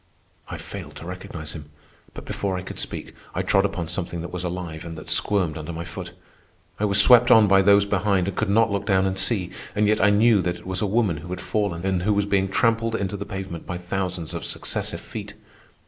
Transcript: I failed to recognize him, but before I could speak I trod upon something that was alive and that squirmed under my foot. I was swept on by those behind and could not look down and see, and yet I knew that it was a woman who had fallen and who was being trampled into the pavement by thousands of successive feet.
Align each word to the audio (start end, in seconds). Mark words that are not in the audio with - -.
I 0.49 0.57
failed 0.57 0.95
to 0.95 1.05
recognize 1.05 1.53
him, 1.53 1.69
but 2.15 2.25
before 2.25 2.57
I 2.57 2.63
could 2.63 2.79
speak 2.79 3.13
I 3.35 3.43
trod 3.43 3.65
upon 3.65 3.87
something 3.87 4.21
that 4.21 4.33
was 4.33 4.43
alive 4.43 4.83
and 4.83 4.97
that 4.97 5.07
squirmed 5.07 5.59
under 5.59 5.71
my 5.71 5.83
foot. 5.83 6.13
I 6.79 6.85
was 6.85 6.99
swept 6.99 7.29
on 7.29 7.47
by 7.47 7.61
those 7.61 7.85
behind 7.85 8.27
and 8.27 8.35
could 8.35 8.49
not 8.49 8.71
look 8.71 8.87
down 8.87 9.05
and 9.05 9.19
see, 9.19 9.51
and 9.75 9.85
yet 9.85 10.01
I 10.01 10.09
knew 10.09 10.41
that 10.41 10.57
it 10.57 10.65
was 10.65 10.81
a 10.81 10.87
woman 10.87 11.17
who 11.17 11.29
had 11.29 11.39
fallen 11.39 11.85
and 11.85 12.01
who 12.01 12.15
was 12.15 12.25
being 12.25 12.49
trampled 12.49 12.95
into 12.95 13.15
the 13.15 13.25
pavement 13.25 13.67
by 13.67 13.77
thousands 13.77 14.33
of 14.33 14.43
successive 14.43 15.01
feet. 15.01 15.35